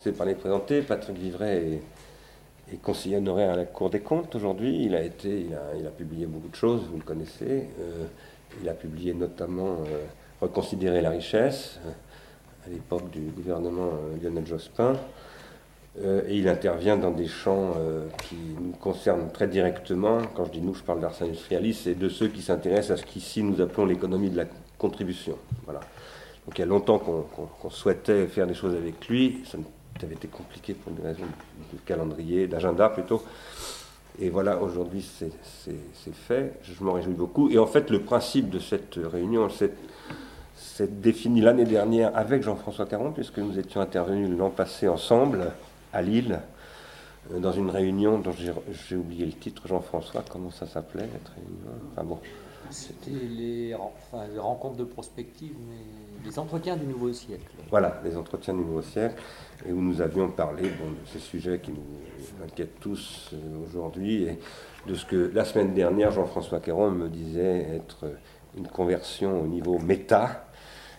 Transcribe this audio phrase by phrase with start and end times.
[0.00, 0.82] C'est par les présenter.
[0.82, 1.80] Patrick Vivray
[2.72, 4.84] est, conseiller honoraire à la Cour des comptes aujourd'hui.
[4.84, 7.68] Il a été, il a, publié beaucoup de choses, vous le connaissez.
[7.80, 8.06] Euh,
[8.62, 10.04] il a publié notamment euh,
[10.40, 11.90] Reconsidérer la richesse euh,
[12.64, 13.90] à l'époque du gouvernement
[14.22, 14.94] Lionel Jospin.
[16.00, 17.74] et il intervient dans des champs
[18.22, 20.18] qui nous concernent très directement.
[20.36, 23.04] Quand je dis nous, je parle d'Ars Industrialis, c'est de ceux qui s'intéressent à ce
[23.04, 24.44] qu'ici nous appelons l'économie de la
[24.78, 25.36] contribution.
[25.64, 25.80] Voilà.
[26.46, 29.42] Donc il y a longtemps qu'on souhaitait faire des choses avec lui.
[29.98, 31.26] Ça avait été compliqué pour des raisons
[31.72, 33.22] de calendrier, d'agenda plutôt.
[34.20, 36.54] Et voilà, aujourd'hui, c'est fait.
[36.62, 37.50] Je m'en réjouis beaucoup.
[37.50, 39.72] Et en fait, le principe de cette réunion s'est
[40.88, 45.52] défini l'année dernière avec Jean-François Caron, puisque nous étions intervenus l'an passé ensemble
[45.92, 46.40] à Lille,
[47.36, 51.90] dans une réunion dont j'ai oublié le titre, Jean-François, comment ça s'appelait, cette réunion?
[51.92, 52.18] Enfin bon.
[52.70, 55.76] C'était les, rencontres de prospective, mais
[56.24, 57.46] les entretiens du nouveau siècle.
[57.70, 59.20] Voilà, les entretiens du nouveau siècle,
[59.66, 64.24] et où nous avions parlé bon, de ces sujets qui nous inquiètent tous euh, aujourd'hui,
[64.24, 64.38] et
[64.86, 68.10] de ce que la semaine dernière, Jean-François Quéron me disait être
[68.56, 70.46] une conversion au niveau méta.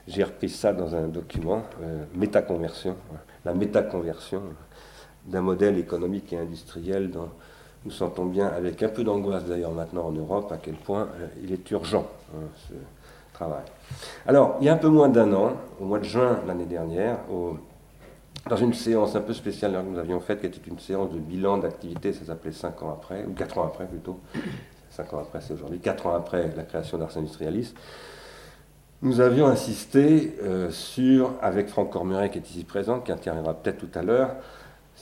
[0.07, 2.95] J'ai repris ça dans un document, euh, métaconversion,
[3.45, 4.41] la métaconversion
[5.29, 7.29] d'un modèle économique et industriel dans
[7.85, 11.27] nous sentons bien, avec un peu d'angoisse d'ailleurs maintenant en Europe, à quel point euh,
[11.43, 12.05] il est urgent,
[12.35, 12.73] hein, ce
[13.33, 13.63] travail.
[14.27, 17.19] Alors, il y a un peu moins d'un an, au mois de juin l'année dernière,
[18.49, 21.19] dans une séance un peu spéciale que nous avions faite, qui était une séance de
[21.19, 24.19] bilan d'activité, ça s'appelait 5 ans après, ou 4 ans après plutôt,
[24.91, 27.73] 5 ans après c'est aujourd'hui, 4 ans après la création d'Ars Industrialis,
[29.01, 33.77] nous avions insisté euh, sur, avec Franck Cormeret qui est ici présent, qui interviendra peut-être
[33.77, 34.31] tout à l'heure,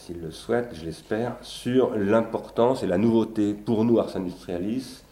[0.05, 5.03] s'il le souhaite, je l'espère, sur l'importance et la nouveauté pour nous, Ars Industrialis,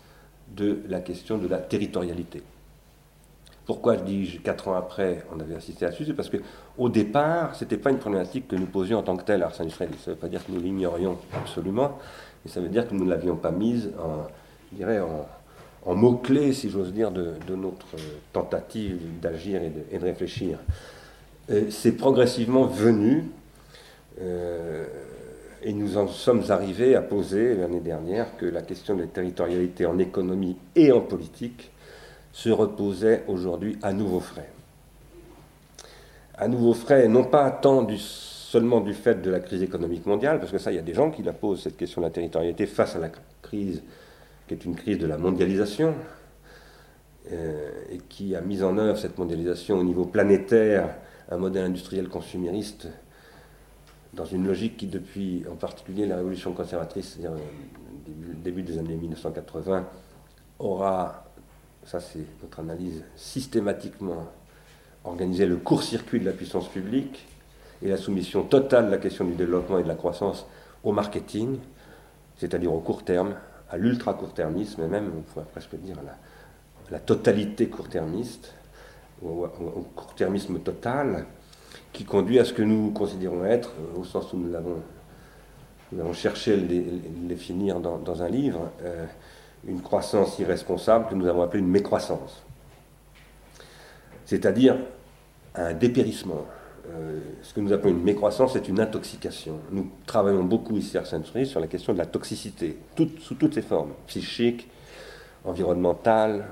[0.56, 2.44] de la question de la territorialité.
[3.66, 7.64] Pourquoi je dis quatre ans après, on avait assisté là-dessus C'est parce qu'au départ, ce
[7.64, 9.98] n'était pas une problématique que nous posions en tant que telle, Ars Industrialis.
[10.04, 11.98] Ça ne veut pas dire que nous l'ignorions absolument,
[12.44, 14.28] mais ça veut dire que nous ne l'avions pas mise en,
[14.72, 15.02] dirais,
[15.86, 17.88] en, mots-clés, si j'ose dire, de, notre
[18.34, 20.60] tentative d'agir et, de, réfléchir.
[21.70, 23.26] C'est progressivement venu
[24.22, 24.86] euh,
[25.62, 29.86] et nous en sommes arrivés à poser l'année dernière que la question de la territorialité
[29.86, 31.72] en économie et en politique
[32.32, 34.50] se reposait aujourd'hui à nouveau frais.
[36.38, 40.52] À nouveau frais, non pas tant seulement du fait de la crise économique mondiale, parce
[40.52, 42.66] que ça, il y a des gens qui la posent, cette question de la territorialité,
[42.66, 43.10] face à la
[43.42, 43.82] crise
[44.48, 45.96] qui est une crise de la mondialisation,
[47.32, 50.90] euh, et qui a mis en œuvre cette mondialisation au niveau planétaire,
[51.32, 52.88] un modèle industriel consumériste
[54.16, 57.38] dans une logique qui, depuis en particulier la révolution conservatrice, c'est-à-dire
[58.08, 59.86] le début des années 1980,
[60.60, 61.26] aura,
[61.86, 64.28] ça c'est notre analyse, systématiquement
[65.04, 67.28] organisé le court-circuit de la puissance publique
[67.82, 70.46] et la soumission totale de la question du développement et de la croissance
[70.84, 71.58] au marketing,
[72.38, 73.36] c'est-à-dire au court terme,
[73.70, 78.54] à l'ultra-court-termisme, et même, on pourrait presque dire, à la, totalité court-termiste,
[79.24, 79.48] au
[79.96, 81.26] court-termisme total,
[81.94, 84.82] qui conduit à ce que nous considérons être, euh, au sens où nous avons,
[85.92, 86.64] nous avons cherché à le,
[87.28, 89.06] définir dans, dans, un livre, euh,
[89.68, 92.44] une croissance irresponsable que nous avons appelée une mécroissance.
[94.26, 94.78] C'est-à-dire
[95.56, 96.46] un dépérissement.
[96.90, 99.60] Euh, ce que nous appelons une mécroissance, c'est une intoxication.
[99.72, 102.78] Nous travaillons beaucoup ici à saint sur la question de la toxicité,
[103.20, 104.70] sous toutes ses formes, psychique,
[105.44, 106.46] environnementale,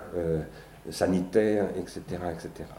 [0.89, 2.01] sanitaire, etc.
[2.31, 2.69] etc.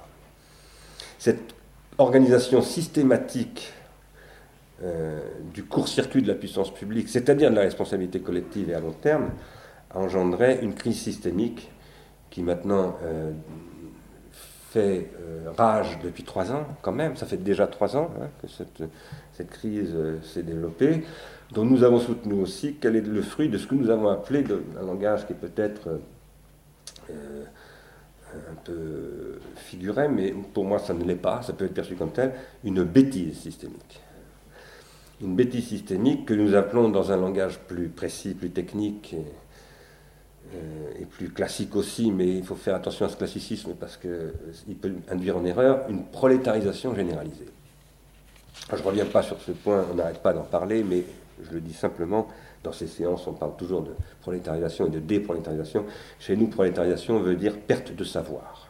[1.19, 1.54] Cette
[1.99, 3.72] organisation systématique
[4.82, 5.21] euh,
[5.53, 9.31] du court-circuit de la puissance publique, c'est-à-dire de la responsabilité collective et à long terme,
[9.94, 11.71] engendrait une crise systémique
[12.31, 13.31] qui maintenant euh,
[14.71, 18.49] fait euh, rage depuis trois ans, quand même, ça fait déjà trois ans hein, que
[18.49, 19.94] cette, crise
[20.25, 21.04] s'est développée,
[21.53, 24.44] dont nous avons soutenu aussi qu'elle est le fruit de ce que nous avons appelé,
[24.81, 26.00] un langage qui est peut-être
[28.50, 32.12] un peu figuré, mais pour moi ça ne l'est pas, ça peut être perçu comme
[32.12, 32.33] tel,
[32.65, 34.00] une bêtise systémique.
[35.21, 39.25] Une bêtise systémique que nous appelons dans un langage plus précis, plus technique et,
[40.54, 44.92] euh, plus classique aussi, mais il faut faire attention à ce classicisme parce qu'il peut
[45.10, 47.48] induire en erreur, une prolétarisation généralisée.
[48.71, 51.04] je ne reviens pas sur ce point, on n'arrête pas d'en parler, mais
[51.42, 52.28] je le dis simplement,
[52.65, 55.84] dans ces séances, on parle toujours de prolétarisation et de déprolétarisation.
[56.19, 58.69] Chez nous, prolétarisation veut dire perte de savoir.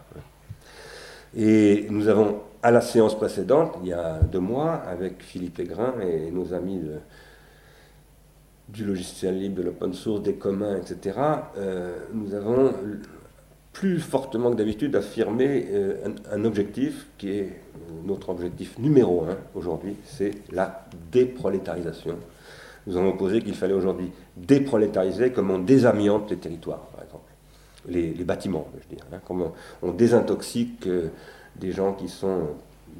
[1.36, 5.94] Et nous avons, à la séance précédente, il y a deux mois, avec Philippe Aigrin
[6.00, 6.82] et nos amis
[8.68, 11.18] du logiciel libre, de l'open source, des communs, etc.,
[11.56, 12.72] euh, nous avons
[13.72, 17.46] plus fortement que d'habitude affirmer euh, un, objectif qui est euh,
[18.04, 22.16] notre objectif numéro un aujourd'hui, c'est la déprolétarisation.
[22.86, 27.32] Nous avons posé qu'il fallait aujourd'hui déprolétariser comme on désamiante les territoires, par exemple,
[27.88, 29.52] les, bâtiments, je dire, hein, comment
[29.82, 31.08] on désintoxique euh,
[31.56, 32.48] des gens qui sont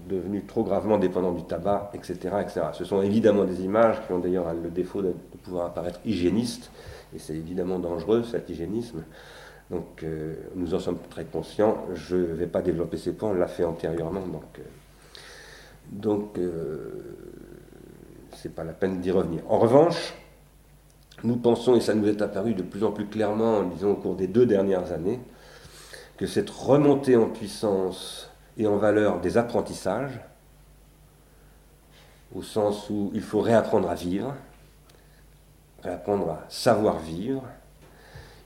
[0.08, 2.60] devenus trop gravement dépendants du tabac, etc., etc.
[2.72, 6.70] Ce sont évidemment des images qui ont d'ailleurs le défaut de, pouvoir apparaître hygiénistes,
[7.14, 9.02] et c'est évidemment dangereux cet hygiénisme.
[9.70, 11.86] Donc euh, nous en sommes très conscients.
[11.94, 14.20] Je ne vais pas développer ces points, on l'a fait antérieurement.
[14.20, 14.62] Donc, euh,
[15.90, 16.38] donc
[18.34, 19.42] ce n'est pas la peine d'y revenir.
[19.48, 20.14] En revanche,
[21.22, 24.16] nous pensons, et ça nous est apparu de plus en plus clairement, disons, au cours
[24.16, 25.20] des deux dernières années,
[26.16, 30.20] que cette remontée en puissance et en valeur des apprentissages,
[32.34, 34.34] au sens où il faut réapprendre à vivre,
[35.82, 37.42] réapprendre à savoir vivre,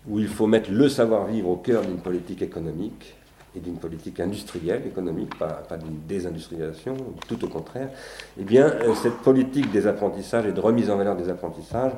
[0.06, 3.17] où il faut mettre le savoir-vivre au cœur d'une politique économique
[3.56, 6.96] et d'une politique industrielle, économique, pas, d'une désindustrialisation,
[7.26, 7.90] tout au contraire,
[8.38, 11.92] eh bien, euh, cette politique des apprentissages et de remise en valeur des apprentissages,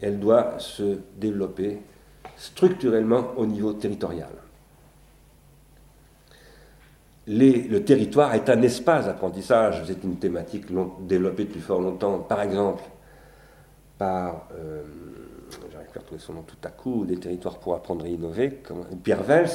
[0.00, 1.78] elle doit se développer
[2.36, 4.28] structurellement au niveau territorial.
[7.26, 10.66] le territoire est un espace d'apprentissage, c'est une thématique
[11.00, 12.82] développée depuis fort longtemps, par exemple,
[13.98, 14.82] par euh,
[15.72, 18.84] j'arrive à retrouver son nom tout à coup, des territoires pour apprendre et innover, comme
[19.02, 19.50] Pierre Vels,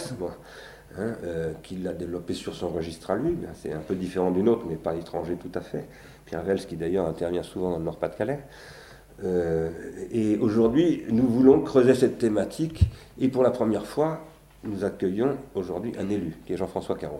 [0.98, 4.50] hein, euh, qui l'a développé sur son registre à lui, c'est un peu différent d'une
[4.50, 5.86] autre, mais pas l'étranger tout à fait.
[6.26, 8.40] Pierre Vels, qui d'ailleurs intervient souvent dans le Nord-Pas-de-Calais.
[9.24, 9.70] Euh,
[10.12, 12.86] et aujourd'hui, nous voulons creuser cette thématique,
[13.20, 14.22] et pour la première fois,
[14.64, 17.20] nous accueillons aujourd'hui un élu, qui est Jean-François Caron.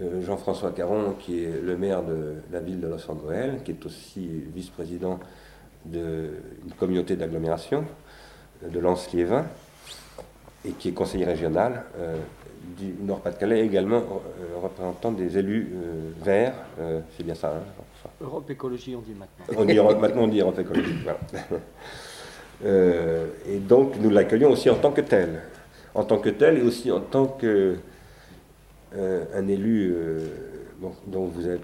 [0.00, 3.86] Euh, Jean-François Caron, qui est le maire de la ville de Los Angeles, qui est
[3.86, 5.20] aussi vice-président
[5.84, 7.84] d'une communauté d'agglomération
[8.62, 9.44] de Lens-Liévin
[10.64, 12.16] et qui est conseiller régional euh,
[12.76, 16.54] du Nord-Pas-de-Calais, également euh, représentant des élus euh, verts.
[17.16, 17.62] c'est bien ça, hein,
[18.20, 19.44] Europe Écologie, on dit maintenant.
[19.56, 20.94] On dit, maintenant, on dit Europe Écologie.
[22.64, 25.42] et donc, nous l'accueillons aussi en tant que tel.
[25.94, 27.76] En tant que tel et aussi en tant que
[28.92, 29.94] un élu
[31.06, 31.60] dont vous avez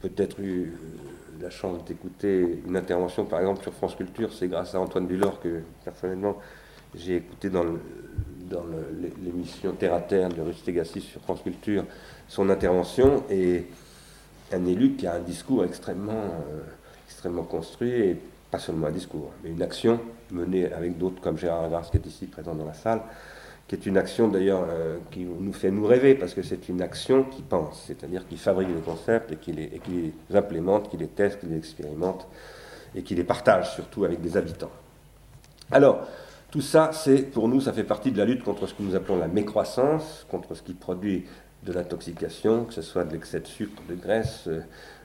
[0.00, 0.72] peut-être eu
[1.42, 4.32] la chance d'écouter une intervention, par exemple, sur France Culture.
[4.32, 6.38] C'est grâce à Antoine Dulor que, personnellement,
[6.94, 7.64] j'ai écouté dans,
[9.22, 11.84] l'émission Terre à Terre de Rusté sur France Culture
[12.28, 13.24] son intervention.
[13.30, 13.66] Et
[14.52, 16.60] un élu qui a un discours extrêmement, euh,
[17.06, 18.16] extrêmement construit, et
[18.50, 20.00] pas seulement un discours, mais une action
[20.30, 23.00] menée avec d'autres, comme Gérard Agras, qui est ici présent dans la salle,
[23.66, 26.82] qui est une action d'ailleurs euh, qui nous fait nous rêver, parce que c'est une
[26.82, 31.40] action qui pense, c'est-à-dire qui fabrique des concepts et qui les, implémente, qui les teste,
[31.40, 32.26] qui les expérimente
[32.94, 34.70] et qui les partage surtout avec des habitants.
[35.70, 36.06] Alors,
[36.52, 38.94] tout ça, c'est pour nous, ça fait partie de la lutte contre ce que nous
[38.94, 41.24] appelons la mécroissance, contre ce qui produit
[41.64, 44.60] de l'intoxication, que ce soit de l'excès de sucre, de graisse, euh,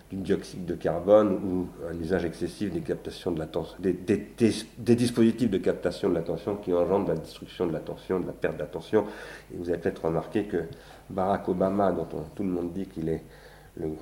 [0.09, 3.41] du dioxyde de carbone ou un usage excessif des, captations de
[3.79, 8.33] des, des, dispositifs de captation de l'attention qui engendrent la destruction de l'attention, de la
[8.33, 9.05] perte d'attention.
[9.53, 10.63] Et vous avez peut-être remarqué que
[11.09, 13.23] Barack Obama, dont tout le monde dit qu'il est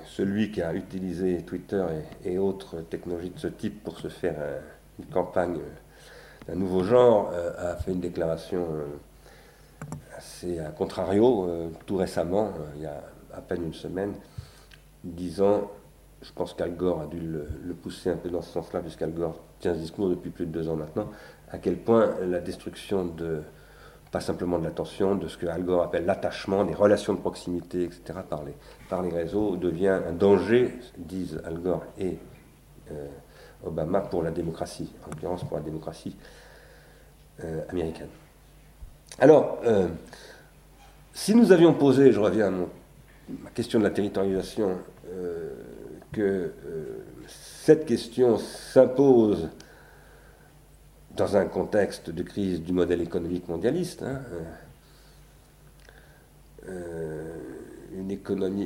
[0.06, 1.84] celui qui a utilisé Twitter
[2.24, 4.60] et, autres technologies de ce type pour se faire euh,
[4.98, 5.85] une campagne euh,
[6.48, 8.66] d'un nouveau genre, euh, a fait une déclaration
[10.16, 11.48] assez à contrario
[11.84, 13.02] tout récemment, il y a
[13.34, 14.14] à peine une semaine,
[15.04, 15.70] disant
[16.22, 19.38] je pense qu'Al Gore a dû le, pousser un peu dans ce sens-là, puisqu'Al Gore
[19.60, 21.08] tient ce discours depuis plus de deux ans maintenant,
[21.50, 23.42] à quel point la destruction de,
[24.10, 27.84] pas simplement de l'attention, de ce que Al Gore appelle l'attachement, des relations de proximité,
[27.84, 28.54] etc., par les,
[28.88, 32.18] par les réseaux, devient un danger, disent Al Gore et
[32.90, 33.06] euh,
[33.66, 36.16] Obama, pour la démocratie, en l'occurrence pour la démocratie
[37.44, 38.08] euh, américaine.
[39.18, 39.88] Alors, euh,
[41.12, 44.78] si nous avions posé, je reviens à ma question de la territorialisation,
[46.12, 49.48] que euh, cette question s'impose
[51.14, 54.02] dans un contexte de crise du modèle économique mondialiste.
[54.02, 54.20] Hein,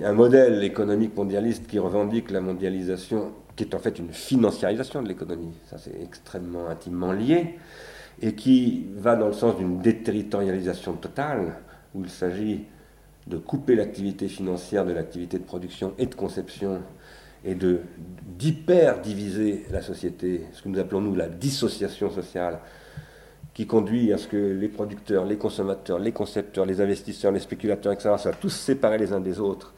[0.04, 5.08] un modèle économique mondialiste qui revendique la mondialisation, qui est en fait une financiarisation de
[5.08, 7.58] l'économie, ça c'est extrêmement intimement lié,
[8.22, 11.56] et qui va dans le sens d'une déterritorialisation totale,
[11.94, 12.64] où il s'agit
[13.26, 16.80] de couper l'activité financière de l'activité de production et de conception
[17.44, 17.80] et de
[18.38, 22.60] d'hyper diviser la société, ce que nous appelons nous la dissociation sociale,
[23.52, 27.92] qui conduit à ce que les producteurs, les consommateurs, les concepteurs, les investisseurs, les spéculateurs,
[27.92, 29.74] etc., soient tous séparés les uns des autres,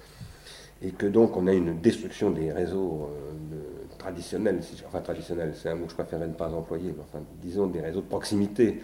[0.82, 5.76] et que donc on a une destruction des réseaux euh, traditionnels, enfin traditionnels, c'est un
[5.76, 8.82] mot que je préférerais ne pas employer, mais enfin disons des réseaux de proximité,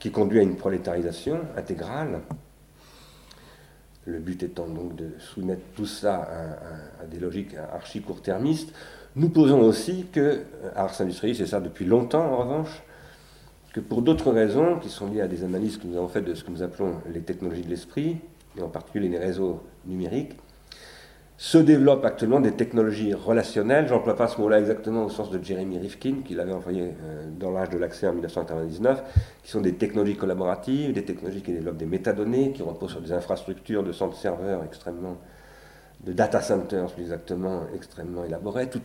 [0.00, 2.20] qui conduit à une prolétarisation intégrale,
[4.06, 6.28] Le but étant donc de soumettre tout ça
[7.00, 8.70] à, des logiques archi court-termistes.
[9.16, 10.42] Nous posons aussi que,
[10.74, 12.82] à Ars Industrialis, c'est ça depuis longtemps en revanche,
[13.72, 16.34] que pour d'autres raisons, qui sont liées à des analyses que nous avons faites de
[16.34, 18.18] ce que nous appelons les technologies de l'esprit,
[18.58, 20.36] et en particulier les réseaux numériques,
[21.36, 23.88] se développent actuellement des technologies relationnelles.
[23.88, 27.50] J'emploie pas ce mot-là exactement au sens de Jeremy Rifkin, qui l'avait envoyé euh, dans
[27.50, 29.02] l'âge de l'accès en 1999,
[29.42, 33.12] qui sont des technologies collaboratives, des technologies qui développent des métadonnées, qui reposent sur des
[33.12, 35.16] infrastructures de centres serveurs extrêmement,
[36.04, 38.82] de data centers plus exactement, extrêmement élaborées, tout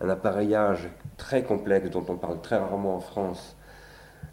[0.00, 0.88] un appareillage
[1.18, 3.56] très complexe dont on parle très rarement en France,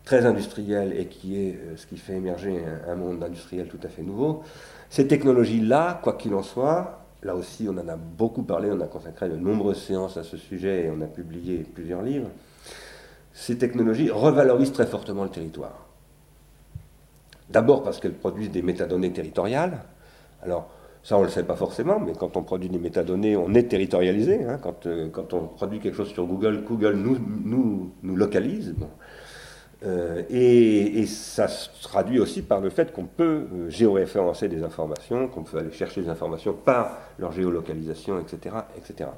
[0.06, 3.90] très industriel et qui est euh, ce qui fait émerger un monde industriel tout à
[3.90, 4.42] fait nouveau.
[4.90, 8.88] Ces technologies-là, quoi qu'il en soit, Là aussi, on en a beaucoup parlé, on a
[8.88, 12.30] consacré de nombreuses séances à ce sujet et on a publié plusieurs livres.
[13.34, 15.88] Ces technologies revalorisent très fortement le territoire.
[17.50, 19.80] D'abord parce qu'elles produisent des métadonnées territoriales.
[20.44, 20.70] Alors,
[21.04, 23.70] ça, on ne le sait pas forcément, mais quand on produit des métadonnées, on est
[23.70, 24.44] territorialisé.
[24.44, 24.60] Hein.
[24.62, 28.76] Quand, euh, quand, on produit quelque chose sur Google, Google nous, localise.
[29.86, 35.28] Euh, et, ça se traduit aussi par le fait qu'on peut euh, géoréférencer des informations,
[35.28, 38.56] qu'on peut aller chercher des informations par leur géolocalisation, etc.
[38.76, 39.10] etc.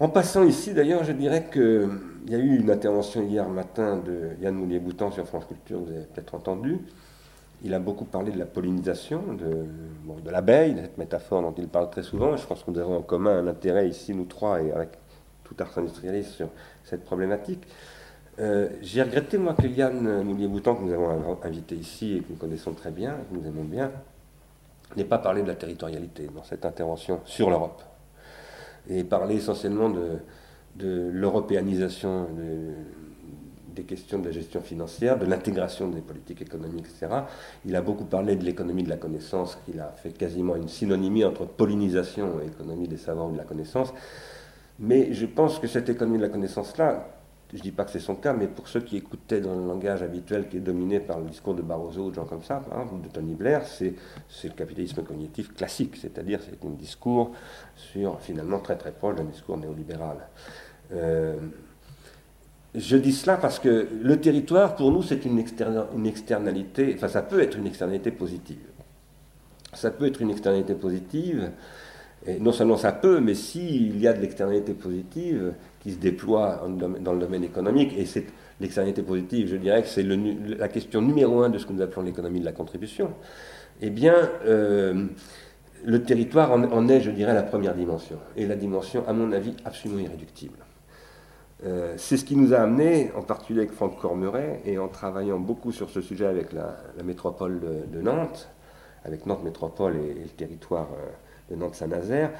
[0.00, 1.88] En passant ici, d'ailleurs, je dirais qu'il
[2.28, 6.04] y a eu une intervention hier matin de Yann Moulier-Boutan sur France Culture, vous avez
[6.04, 6.80] peut-être entendu.
[7.62, 9.64] Il a beaucoup parlé de la pollinisation, de,
[10.22, 12.36] de l'abeille, cette métaphore dont il parle très souvent.
[12.36, 14.90] Je pense nous avons en commun un intérêt ici, nous trois, et avec
[15.44, 16.48] tout art industrialiste, sur
[16.82, 17.66] cette problématique.
[18.40, 22.36] Euh, j'ai regretté, moi, que Yann Moulier-Boutan, que nous avons invité ici et que nous
[22.36, 23.92] connaissons très bien, que nous aimons bien,
[24.96, 27.82] n'ait pas parlé de la territorialité dans cette intervention sur l'Europe.
[28.88, 30.18] Et parlé essentiellement de,
[30.76, 32.28] de l'européanisation
[33.74, 37.22] des questions de la gestion financière, de l'intégration des politiques économiques, etc.
[37.64, 41.24] Il a beaucoup parlé de l'économie de la connaissance, qu'il a fait quasiment une synonymie
[41.24, 43.92] entre pollinisation et économie des savoirs ou de la connaissance.
[44.78, 47.08] Mais je pense que cette économie de la connaissance-là,
[47.52, 49.66] je ne dis pas que c'est son cas, mais pour ceux qui écoutaient dans le
[49.66, 52.60] langage habituel qui est dominé par le discours de Barroso ou de gens comme ça,
[52.60, 53.94] de Tony Blair, c'est,
[54.42, 57.32] le capitalisme cognitif classique, c'est-à-dire c'est un discours
[57.76, 60.16] sur, finalement très très proche d'un discours néolibéral.
[60.92, 61.36] Euh,
[62.74, 67.40] je dis cela parce que le territoire, pour nous, c'est une externalité, enfin ça peut
[67.40, 68.66] être une externalité positive.
[69.72, 71.52] Ça peut être une externalité positive,
[72.26, 75.52] et non seulement ça peut, mais s'il y a de l'externalité positive,
[75.84, 77.94] qui se déploie dans le domaine économique.
[77.96, 78.24] Et c'est
[78.58, 82.02] l'externalité positive, je dirais que c'est la question numéro un de ce que nous appelons
[82.02, 83.10] l'économie de la contribution.
[83.82, 84.14] Eh bien,
[84.46, 85.06] euh,
[85.84, 88.16] le territoire en, est, je dirais, la première dimension.
[88.34, 90.58] Et la dimension, à mon avis, absolument irréductible.
[91.66, 95.38] Euh, c'est ce qui nous a amené, en particulier avec Franck Cormeret, et en travaillant
[95.38, 97.60] beaucoup sur ce sujet avec la, métropole
[97.92, 98.48] de, Nantes,
[99.04, 102.30] avec Nantes Métropole et, le territoire euh, de Nantes-Saint-Nazaire,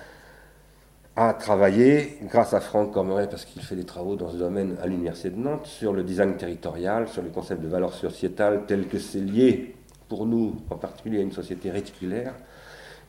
[1.17, 4.87] a travaillé, grâce à Franck Cormeret, parce qu'il fait des travaux dans ce domaine à
[4.87, 8.99] l'Université de Nantes, sur le design territorial, sur le concept de valeur sociétale tel que
[8.99, 9.77] c'est lié
[10.09, 12.35] pour nous, en particulier à une société réticulaire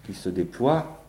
[0.05, 1.01] qui se déploie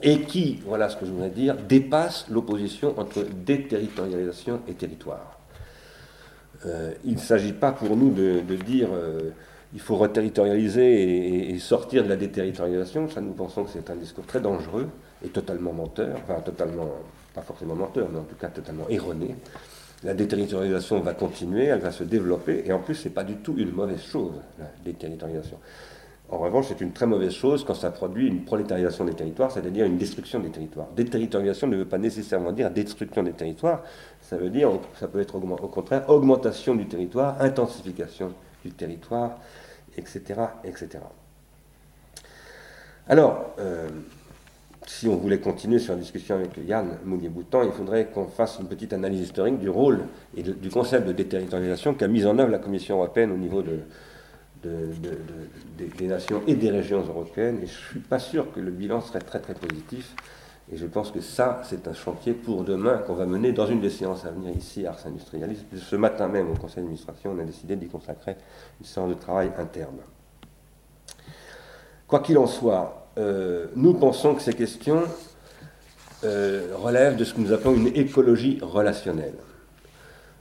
[0.00, 5.40] et qui, voilà ce que je voudrais dire, dépasse l'opposition entre déterritorialisation et territoire.
[6.66, 9.30] Euh, il ne s'agit pas pour nous de, dire euh,
[9.74, 13.08] il faut reterritorialiser et, et, sortir de la déterritorialisation.
[13.08, 14.88] Ça, nous pensons que c'est un discours très dangereux
[15.24, 16.88] est totalement menteur, enfin totalement,
[17.34, 19.34] pas forcément menteur, mais en tout cas totalement erroné.
[20.04, 23.36] La déterritorialisation va continuer, elle va se développer, et en plus, ce n'est pas du
[23.36, 25.58] tout une mauvaise chose, la déterritorialisation.
[26.28, 29.84] En revanche, c'est une très mauvaise chose quand ça produit une prolétarisation des territoires, c'est-à-dire
[29.84, 30.88] une destruction des territoires.
[30.96, 33.82] Déterritorialisation ne veut pas nécessairement dire destruction des territoires,
[34.22, 38.32] ça veut dire, ça peut être au contraire, augmentation du territoire, intensification
[38.64, 39.38] du territoire,
[39.96, 40.22] etc.
[40.64, 41.00] etc.
[43.08, 43.88] Alors, euh,
[44.86, 48.68] si on voulait continuer sur la discussion avec Yann Mounier-Boutan, il faudrait qu'on fasse une
[48.68, 50.04] petite analyse historique du rôle
[50.36, 53.80] et du concept de déterritorialisation qu'a mis en œuvre la Commission européenne au niveau de,
[54.64, 57.58] des nations et des régions européennes.
[57.62, 60.14] Et je ne suis pas sûr que le bilan serait très très positif.
[60.72, 63.80] Et je pense que ça, c'est un chantier pour demain qu'on va mener dans une
[63.80, 65.66] des séances à venir ici à Ars Industrialis.
[65.76, 68.36] Ce matin même, au conseil d'administration, on a décidé d'y consacrer
[68.80, 69.98] une séance de travail interne.
[72.06, 75.02] Quoi qu'il en soit, euh, nous pensons que ces questions
[76.24, 79.34] euh, relèvent de ce que nous appelons une écologie relationnelle.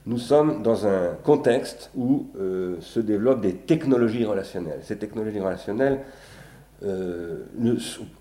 [0.05, 4.79] Nous sommes dans un contexte où euh, se développent des technologies relationnelles.
[4.83, 5.99] Ces technologies relationnelles,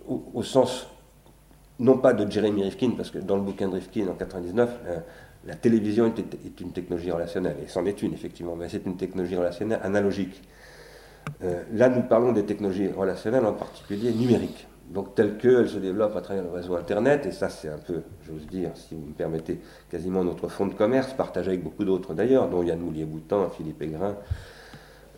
[0.06, 0.86] au, sens
[1.78, 4.70] non pas de Jeremy Rifkin, parce que dans le bouquin de Rifkin en 1999,
[5.46, 9.36] la télévision est, une technologie relationnelle, et c'en est une effectivement, mais c'est une technologie
[9.36, 10.42] relationnelle analogique.
[11.42, 16.16] Euh, là, nous parlons des technologies relationnelles, en particulier numériques, donc telles qu'elles se développent
[16.16, 19.12] à travers le réseau Internet, et ça c'est un peu, j'ose dire, si vous me
[19.12, 19.60] permettez,
[19.90, 24.16] quasiment notre fonds de commerce, partagé avec beaucoup d'autres d'ailleurs, dont Yann Moulier-Boutan, Philippe Aigrin,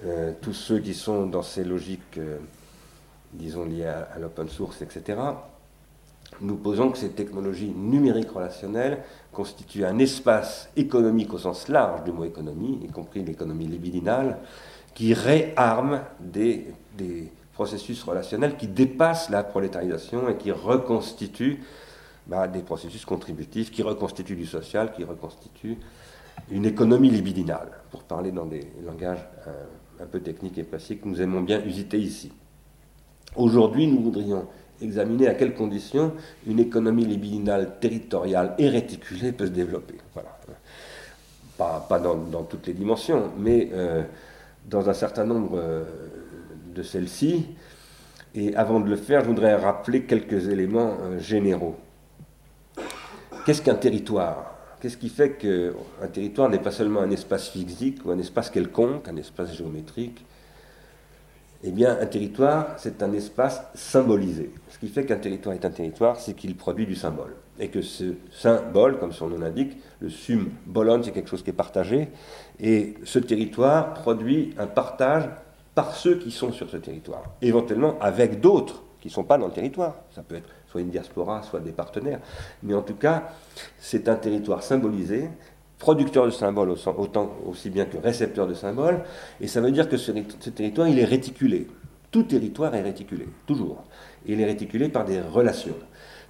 [0.05, 2.39] euh, tous ceux qui sont dans ces logiques, euh,
[3.33, 5.19] disons, liées à, l'open source, etc.
[6.41, 8.99] Nous posons que ces technologies numériques relationnelles
[9.33, 14.39] constituent un espace économique au sens large du mot économie, y compris l'économie libidinale,
[14.95, 16.67] qui réarme des,
[17.53, 21.63] processus relationnels qui dépassent la prolétarisation et qui reconstituent
[22.27, 25.77] bah, des processus contributifs, qui reconstituent du social, qui reconstituent
[26.51, 29.65] une économie libidinale, pour parler dans des langages euh,
[30.03, 32.33] un peu techniques et précis que nous aimons bien usiter ici.
[33.37, 34.47] Aujourd'hui, nous voudrions
[34.81, 36.13] examiner à quelles conditions
[36.47, 39.95] une économie libidinale territoriale et réticulée peut se développer.
[40.15, 40.39] Voilà.
[41.59, 44.03] Pas, dans, toutes les dimensions, mais euh,
[44.67, 45.85] dans un certain nombre euh,
[46.75, 47.47] de celles-ci.
[48.35, 51.77] Et avant de le faire, je voudrais rappeler quelques éléments euh, généraux.
[53.45, 54.55] Qu'est-ce qu'un territoire?
[54.81, 59.07] Qu'est-ce qui fait qu'un territoire n'est pas seulement un espace physique ou un espace quelconque,
[59.09, 60.25] un espace géométrique?
[61.65, 64.51] Eh bien, un territoire, c'est un espace symbolisé.
[64.71, 67.35] Ce qui fait qu'un territoire est un territoire, c'est qu'il produit du symbole.
[67.59, 71.51] Et que ce symbole, comme son nom l'indique, le sum bolon, c'est quelque chose qui
[71.51, 72.09] est partagé,
[72.59, 75.29] et ce territoire produit un partage
[75.75, 79.47] par ceux qui sont sur ce territoire, éventuellement avec d'autres qui ne sont pas dans
[79.47, 79.97] le territoire.
[80.15, 82.21] Ça peut être soit une diaspora, soit des partenaires.
[82.63, 83.31] Mais en tout cas,
[83.79, 85.29] c'est un territoire symbolisé,
[85.79, 86.75] producteur de symboles
[87.47, 89.01] aussi bien que récepteur de symboles,
[89.41, 91.67] et ça veut dire que ce, ce territoire, il est réticulé.
[92.11, 93.83] Tout territoire est réticulé, toujours.
[94.27, 95.77] Il est réticulé par des relations.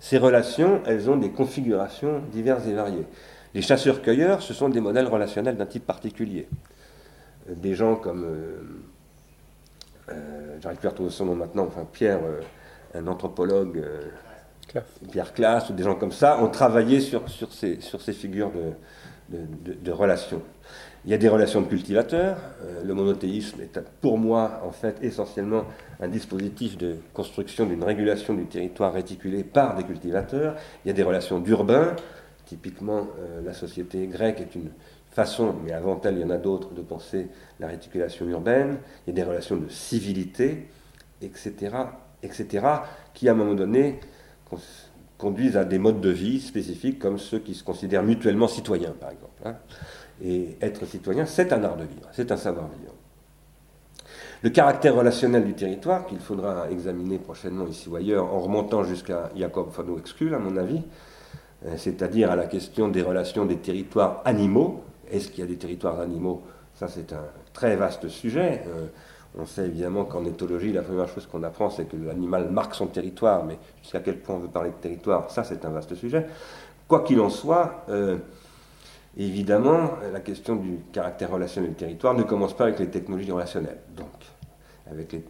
[0.03, 3.07] Ces relations, elles ont des configurations diverses et variées.
[3.55, 6.49] Les chasseurs-cueilleurs, ce sont des modèles relationnels d'un type particulier.
[7.49, 8.63] Euh, des gens comme, euh,
[10.09, 12.19] euh, j'arrive plus à retrouver son nom maintenant, enfin Pierre,
[12.97, 13.81] un anthropologue,
[15.13, 18.51] Pierre Classe, ou des gens comme ça, ont travaillé sur, sur, ces, sur ces figures
[19.31, 19.39] de,
[19.73, 20.43] de, relations.
[21.05, 22.37] Il y a des relations de cultivateurs.
[22.85, 25.65] le monothéisme est pour moi en fait essentiellement
[26.01, 30.57] un dispositif de construction d'une régulation du territoire réticulé par des cultivateurs.
[30.85, 31.97] Il y a des relations d'urbains.
[32.45, 34.71] Typiquement, euh, la société grecque est une
[35.11, 37.29] façon, mais avant elle, il y en a d'autres, de penser
[37.61, 38.79] la réticulation urbaine.
[39.07, 40.67] Il y a des relations de civilité,
[41.21, 41.55] etc.,
[42.23, 42.67] etc.,
[43.15, 44.01] qui, à un moment donné,
[45.19, 49.11] conduisent à des modes de vie spécifiques, comme ceux qui se considèrent mutuellement citoyens, par
[49.11, 49.41] exemple.
[49.45, 49.57] Hein.
[50.25, 52.93] Et être citoyen, c'est un art de vivre, c'est un savoir-vivre.
[54.43, 59.31] Le caractère relationnel du territoire, qu'il faudra examiner prochainement ici ou ailleurs, en remontant jusqu'à
[59.37, 60.83] Jacob Fano exclu, à mon avis,
[61.65, 64.83] euh, c'est-à-dire à la question des relations des territoires animaux.
[65.11, 66.43] Est-ce qu'il y a des territoires animaux?
[66.75, 68.63] Ça, c'est un très vaste sujet.
[68.67, 68.87] Euh,
[69.39, 72.87] on sait évidemment qu'en éthologie, la première chose qu'on apprend, c'est que l'animal marque son
[72.87, 76.27] territoire, mais jusqu'à quel point on veut parler de territoire, ça, c'est un vaste sujet.
[76.89, 78.19] Quoi qu'il en soit, euh,
[79.17, 83.81] évidemment, la question du caractère relationnel du territoire ne commence pas avec les technologies relationnelles.
[83.97, 84.09] Donc,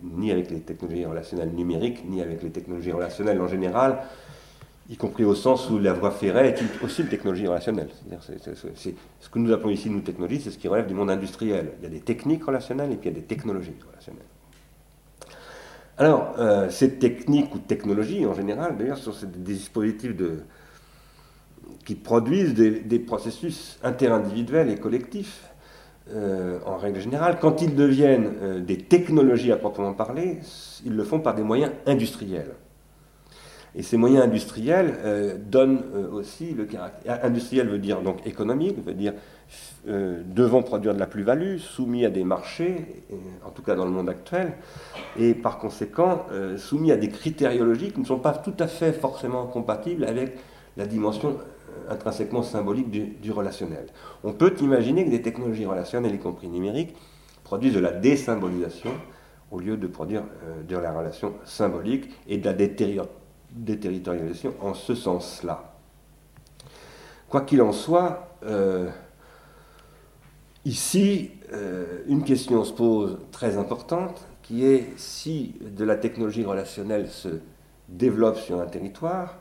[0.02, 3.98] ni avec les technologies relationnelles numériques, ni avec les technologies relationnelles en général,
[4.90, 7.88] y compris au sens où la voie ferrée est aussi une technologie relationnelle.
[8.20, 11.72] Ce que nous appelons ici, nous, technologies, c'est ce qui relève du monde industriel.
[11.78, 14.22] Il y a des techniques relationnelles et puis il y a des technologies relationnelles.
[15.98, 20.40] Alors, euh, ces techniques ou technologies, en général, d'ailleurs, sont des dispositifs de,
[21.84, 25.52] qui produisent des, processus interindividuels et collectifs,
[26.10, 27.38] euh, en règle générale.
[27.40, 30.38] Quand ils deviennent euh, des technologies à proprement parler,
[30.84, 32.54] ils le font par des moyens industriels.
[33.76, 35.82] Et ces moyens industriels euh, donnent
[36.12, 37.24] aussi le caractère.
[37.24, 39.14] Industriel veut dire donc économique, veut dire
[39.86, 43.04] devant produire de la plus-value, soumis à des marchés,
[43.44, 44.52] en tout cas dans le monde actuel,
[45.18, 46.24] et par conséquent
[46.56, 50.38] soumis à des critériologies qui ne sont pas tout à fait forcément compatibles avec
[50.78, 51.36] la dimension
[51.88, 53.86] intrinsèquement symbolique du, relationnel.
[54.24, 56.96] On peut imaginer que des technologies relationnelles, y compris numériques,
[57.44, 58.90] produisent de la désymbolisation
[59.50, 60.22] au lieu de produire
[60.66, 65.72] de la relation symbolique et de la déterritorialisation en ce sens-là.
[67.32, 68.90] Quoi qu'il en soit, euh,
[70.66, 77.08] ici, euh, une question se pose très importante, qui est si de la technologie relationnelle
[77.08, 77.40] se
[77.88, 79.38] développe sur un territoire,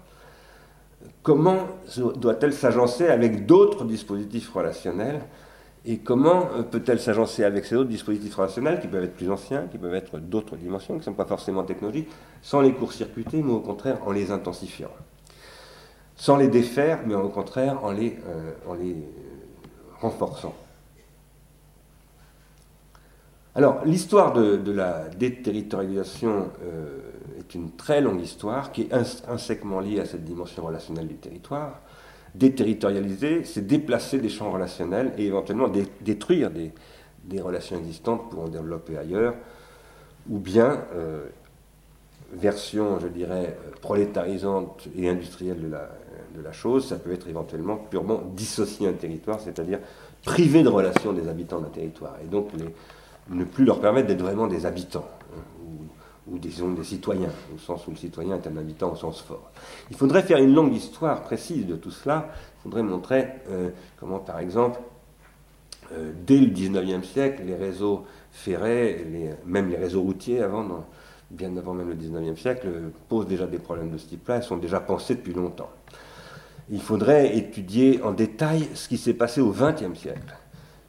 [1.24, 1.68] comment
[2.16, 5.22] doit-elle s'agencer avec d'autres dispositifs relationnels
[5.86, 9.68] et comment euh, peut-elle s'agencer avec ces autres dispositifs relationnels qui peuvent être plus anciens,
[9.72, 12.10] qui peuvent être d'autres dimensions, qui ne sont pas forcément technologiques,
[12.42, 14.92] sans les court-circuiter, mais au contraire en les intensifiant?
[16.16, 18.96] Sans les défaire, mais au contraire en les, euh, en les
[20.00, 20.54] renforçant.
[23.54, 27.00] Alors, l'histoire de, la déterritorialisation euh,
[27.38, 31.82] est une très longue histoire qui est intrinsèquement liée à cette dimension relationnelle du territoire.
[32.34, 36.72] Déterritorialiser, c'est déplacer des champs relationnels et éventuellement détruire des,
[37.42, 39.36] relations existantes pour en développer ailleurs,
[40.30, 41.26] ou bien, euh,
[42.32, 45.90] version, je dirais, prolétarisante et industrielle de la,
[46.34, 49.80] de la chose, ça peut être éventuellement purement dissocier un territoire, c'est-à-dire
[50.24, 52.16] priver de relations des habitants d'un territoire.
[52.24, 52.74] Et donc, les,
[53.32, 55.41] ne plus leur permettre d'être vraiment des habitants, hein,
[56.28, 59.52] ou, disons des citoyens, au sens où le citoyen est un habitant au sens fort.
[59.89, 62.30] Il faudrait faire une longue histoire précise de tout cela.
[62.60, 64.80] Il faudrait montrer euh, comment, par exemple,
[65.94, 69.06] euh, dès le 19e siècle, les réseaux ferrés,
[69.46, 70.41] même les réseaux routiers
[71.30, 72.67] bien avant même le 19e siècle,
[73.08, 75.70] posent déjà des problèmes de ce type-là et sont déjà pensés depuis longtemps.
[76.70, 80.36] Il faudrait étudier en détail ce qui s'est passé au 20e siècle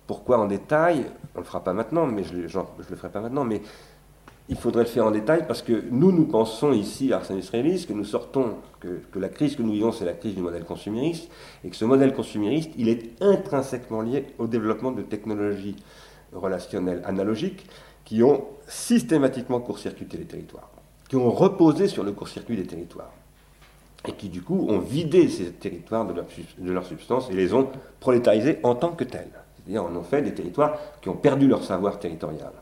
[0.06, 3.20] pourquoi en détail On ne le fera pas maintenant, mais je ne le ferai pas
[3.20, 3.62] maintenant, mais
[4.48, 7.92] il faudrait le faire en détail parce que nous, nous pensons ici, Ars Industrialis, que
[7.92, 11.30] nous sortons, que, la crise que nous vivons, c'est la crise du modèle consumériste,
[11.64, 15.76] et que ce modèle consumériste, il est intrinsèquement lié au développement de technologies
[16.32, 17.66] relationnelles analogiques
[18.04, 20.70] qui ont systématiquement court-circuité les territoires,
[21.08, 23.12] qui ont reposé sur le court-circuit des territoires,
[24.06, 27.68] et qui du coup ont vidé ces territoires de leur substance et les ont
[28.00, 29.30] prolétarisés en tant que tels.
[29.64, 32.52] C'est-à-dire, en fait des territoires qui ont perdu leur savoir territorial.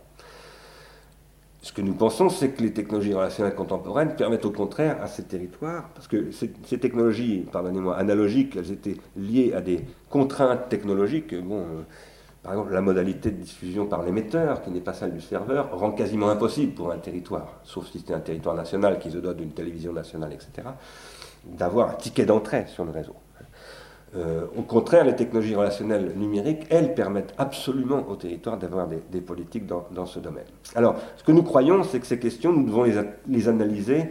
[1.63, 5.25] Ce que nous pensons, c'est que les technologies relationnelles contemporaines permettent au contraire à ces
[5.25, 11.35] territoires, parce que ces, technologies, pardonnez-moi, analogiques, elles étaient liées à des contraintes technologiques.
[11.35, 11.83] Bon, euh,
[12.43, 15.91] par exemple, la modalité de diffusion par l'émetteur, qui n'est pas celle du serveur, rend
[15.93, 19.53] quasiment impossible pour un territoire, sauf si c'est un territoire national qui se dote d'une
[19.53, 20.67] télévision nationale, etc.,
[21.45, 23.17] d'avoir un ticket d'entrée sur le réseau.
[24.16, 29.66] Euh, au contraire, les technologies relationnelles numériques, elles, permettent absolument au territoire d'avoir des, politiques
[29.66, 30.46] dans, ce domaine.
[30.75, 32.85] Alors, ce que nous croyons, c'est que ces questions, nous devons
[33.29, 34.07] les, analyser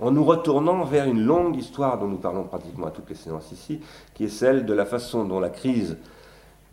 [0.00, 3.50] en nous retournant vers une longue histoire dont nous parlons pratiquement à toutes les séances
[3.50, 3.80] ici,
[4.14, 5.96] qui est celle de la façon dont la crise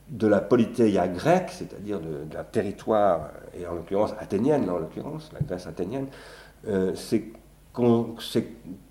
[0.10, 3.30] de la politéia grecque, c'est-à-dire d'un territoire,
[3.60, 6.08] et en l'occurrence athénienne, en l'occurrence, la Grèce athénienne,
[6.68, 7.32] euh, s'est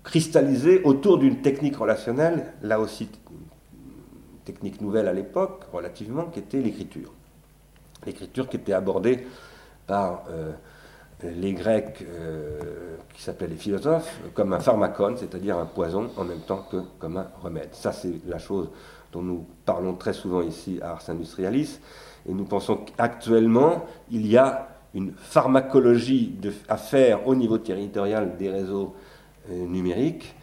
[0.03, 3.09] cristallisée autour d'une technique relationnelle, là aussi
[4.51, 7.13] technique nouvelle à l'époque, relativement, qui était l'écriture.
[8.05, 9.27] L'écriture qui était abordée
[9.85, 10.51] par euh,
[11.23, 16.39] les Grecs euh, qui s'appelaient les philosophes comme un pharmacone, c'est-à-dire un poison en même
[16.39, 17.69] temps que comme un remède.
[17.73, 18.69] Ça, c'est la chose
[19.11, 21.79] dont nous parlons très souvent ici à Ars Industrialis.
[22.27, 26.35] Et nous pensons qu'actuellement, il y a une pharmacologie
[26.67, 28.95] à faire au niveau territorial des réseaux
[29.51, 30.35] euh, numériques,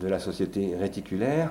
[0.00, 1.50] de la société réticulaire,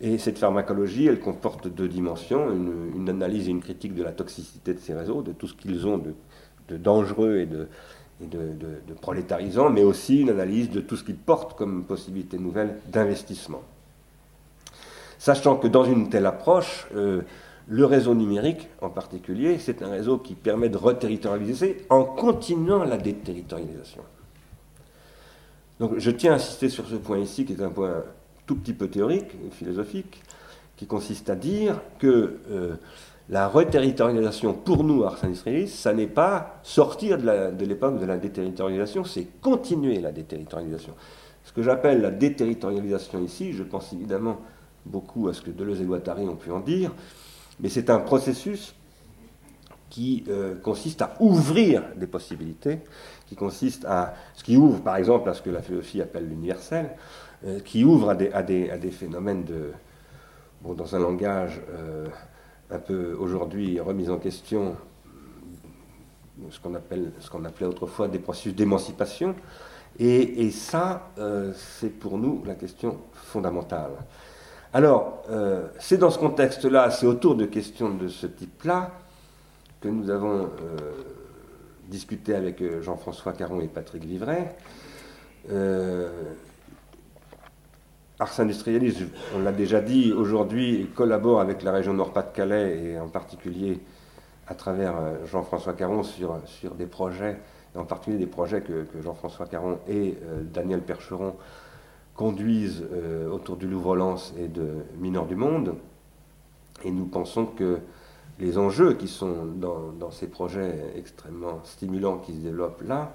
[0.00, 4.72] et cette pharmacologie, elle comporte deux dimensions, une, analyse et une critique de la toxicité
[4.72, 7.68] de ces réseaux, de tout ce qu'ils ont de, dangereux et, de,
[8.20, 13.62] de, prolétarisant, mais aussi une analyse de tout ce qu'ils portent comme possibilité nouvelle d'investissement.
[15.18, 17.20] Sachant que dans une telle approche, euh,
[17.68, 22.96] le réseau numérique en particulier, c'est un réseau qui permet de reterritorialiser en continuant la
[22.96, 24.02] déterritorialisation.
[25.78, 28.02] Donc je tiens à insister sur ce point ici, qui est un point
[28.50, 30.24] tout petit peu théorique, philosophique,
[30.76, 32.74] qui consiste à dire que euh,
[33.28, 39.04] la reterritorialisation, pour nous, Ars Industrialis, ça n'est pas sortir de l'époque de, la déterritorialisation,
[39.04, 40.94] c'est continuer la déterritorialisation.
[41.44, 44.40] Ce que j'appelle la déterritorialisation ici, je pense évidemment
[44.84, 46.90] beaucoup à ce que Deleuze et Guattari ont pu en dire,
[47.60, 48.74] mais c'est un processus
[49.90, 52.80] qui euh, consiste à ouvrir des possibilités,
[53.28, 56.90] qui consiste à ce qui ouvre par exemple à ce que la philosophie appelle l'universel,
[57.64, 59.72] qui ouvre à des, phénomènes de,
[60.62, 62.06] bon, dans un langage euh,
[62.70, 64.76] un peu aujourd'hui remis en question,
[66.50, 66.74] ce qu'on
[67.44, 69.34] appelait autrefois des processus d'émancipation.
[69.98, 73.92] Et, et, ça, euh, c'est pour nous la question fondamentale.
[74.72, 75.24] Alors,
[75.80, 78.92] c'est dans ce contexte-là, c'est autour de questions de ce type-là
[79.80, 80.48] que nous avons
[81.88, 84.46] discuté avec Jean-François Caron et Patrick Vivray.
[88.20, 88.98] Ars Industrialis,
[89.34, 93.80] on l'a déjà dit, aujourd'hui collabore avec la région Nord-Pas-de-Calais et en particulier
[94.46, 96.38] à travers euh, Jean-François Caron sur,
[96.76, 97.38] des projets,
[97.74, 101.34] en particulier des projets que, Jean-François Caron et euh, Daniel Percheron
[102.14, 105.76] conduisent euh, autour du Louvre-Lens et de Mineurs du Monde.
[106.84, 107.78] Et nous pensons que
[108.38, 113.12] les enjeux qui sont dans ces projets extrêmement stimulants qui se développent là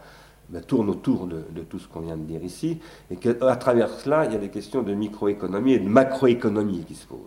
[0.49, 2.79] ben, tourne autour de, tout ce qu'on vient de dire ici,
[3.09, 6.95] et qu'à travers cela, il y a des questions de microéconomie et de macroéconomie qui
[6.95, 7.19] se posent.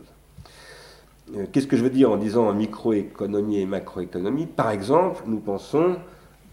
[1.52, 4.46] Qu'est-ce que je veux dire en disant microéconomie et macroéconomie?
[4.46, 5.96] Par exemple, nous pensons,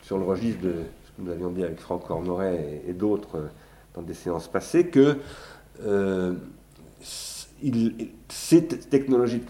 [0.01, 0.73] sur le registre de
[1.06, 3.49] ce que nous avions dit avec Franck Cornoret et, d'autres
[3.93, 5.17] dans des séances passées, que
[8.28, 9.41] ces, technologies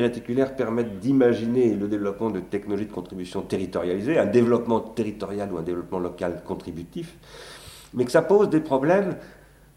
[0.00, 5.62] réticulaires permettent d'imaginer le développement de technologies de contribution territorialisées, un développement territorial ou un
[5.62, 7.16] développement local contributif,
[7.94, 9.16] mais que ça pose des problèmes,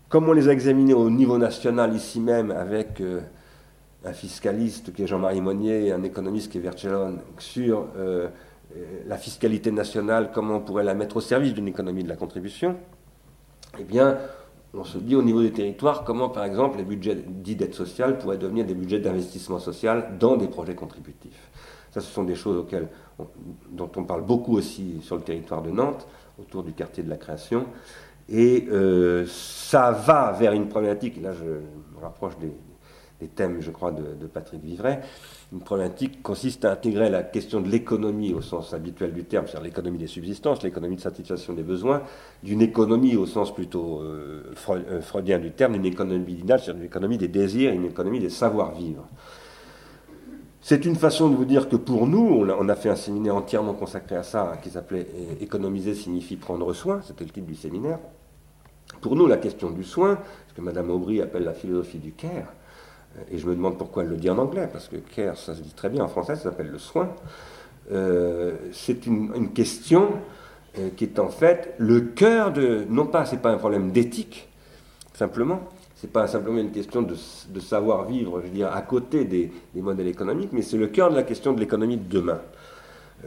[0.09, 3.21] comme on les a examinés au niveau national ici même avec euh,
[4.05, 8.27] un fiscaliste qui est Jean-Marie Monnier et un économiste qui est Vercellone, sur euh,
[9.07, 12.75] la fiscalité nationale, comment on pourrait la mettre au service d'une économie de la contribution,
[13.79, 14.17] eh bien,
[14.73, 18.17] on se dit au niveau des territoires comment, par exemple, les budgets dits d'aide sociale
[18.17, 21.51] pourraient devenir des budgets d'investissement social dans des projets contributifs.
[21.91, 22.87] Ça, ce sont des choses auxquelles
[23.69, 26.07] dont on parle beaucoup aussi sur le territoire de Nantes,
[26.39, 27.67] autour du quartier de la création.
[28.29, 32.51] Et euh, ça va vers une problématique, là je me rapproche des,
[33.35, 34.99] thèmes, je crois, de, Patrick Vivray.
[35.53, 39.65] Une problématique consiste à intégrer la question de l'économie au sens habituel du terme, c'est-à-dire
[39.65, 42.01] l'économie des subsistances, l'économie de satisfaction des besoins,
[42.41, 46.87] d'une économie au sens plutôt euh, euh, freudien du terme, une économie binale, c'est-à-dire une
[46.87, 49.05] économie des désirs, une économie des savoir-vivre.
[50.59, 53.73] C'est une façon de vous dire que pour nous, on a, fait un séminaire entièrement
[53.73, 55.05] consacré à ça, qui s'appelait
[55.39, 57.99] Économiser signifie prendre soin, c'était le titre du séminaire.
[59.01, 62.47] Pour nous, la question du soin, ce que Mme Aubry appelle la philosophie du care,
[63.31, 65.61] et je me demande pourquoi elle le dit en anglais, parce que care, ça se
[65.61, 67.09] dit très bien en français, ça s'appelle le soin.
[67.91, 70.13] Euh, c'est une, question
[70.79, 72.85] euh, qui est en fait le cœur de.
[72.89, 74.49] Non pas, c'est pas un problème d'éthique,
[75.13, 75.61] simplement,
[75.95, 77.15] c'est pas simplement une question de,
[77.59, 81.15] savoir vivre, je veux dire, à côté des, modèles économiques, mais c'est le cœur de
[81.15, 82.41] la question de l'économie de demain.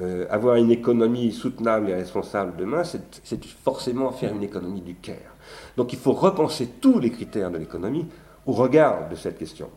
[0.01, 5.37] Euh, avoir une économie soutenable et responsable demain, c'est forcément faire une économie du care.
[5.77, 8.07] Donc il faut repenser tous les critères de l'économie
[8.46, 9.68] au regard de cette question.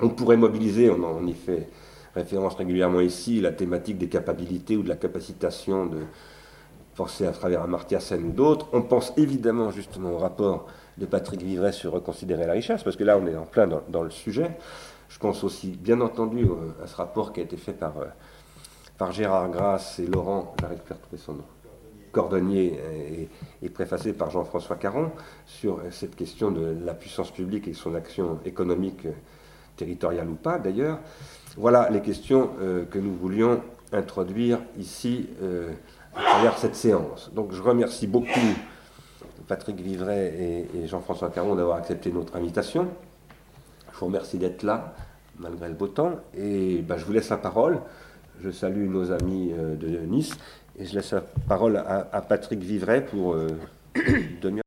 [0.00, 1.68] On pourrait mobiliser, on en y fait
[2.14, 6.00] référence régulièrement ici, la thématique des capacités ou de la capacitation de
[6.94, 8.68] penser à travers Amartya Sen ou d'autres.
[8.72, 10.66] On pense évidemment justement au rapport
[10.98, 14.02] de Patrick Vivray sur reconsidérer la richesse, parce que là on est en plein dans,
[14.02, 14.50] le sujet.
[15.08, 16.46] Je pense aussi, bien entendu,
[16.82, 18.06] à ce rapport qui a été fait par, euh,
[18.98, 21.44] par Gérard Grasse et Laurent, j'arrive plus à retrouver son nom,
[22.12, 22.78] Cordonnier
[23.62, 25.10] et, préfacé par Jean-François Caron
[25.46, 29.06] sur cette question de la puissance publique et son action économique,
[29.76, 30.98] territoriale ou pas d'ailleurs.
[31.56, 35.72] Voilà les questions euh, que nous voulions introduire ici euh,
[36.14, 37.30] à travers cette séance.
[37.34, 38.40] Donc je remercie beaucoup
[39.48, 42.88] Patrick Vivray et, Jean-François Caron d'avoir accepté notre invitation.
[43.92, 44.94] Je vous remercie d'être là,
[45.38, 46.20] malgré le beau temps.
[46.34, 47.80] Et ben, je vous laisse la parole.
[48.40, 50.32] Je salue nos amis euh, de Nice
[50.78, 53.48] et je laisse la parole à, Patrick Vivray pour euh,
[54.42, 54.60] demi